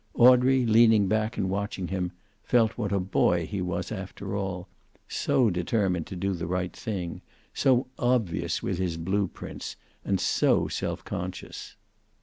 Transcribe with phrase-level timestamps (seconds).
[0.15, 2.11] Audrey, leaning back and watching him,
[2.43, 4.67] felt what a boy he was after all,
[5.07, 7.21] so determined to do the right thing,
[7.53, 11.75] so obvious with his blue prints, and so self conscious.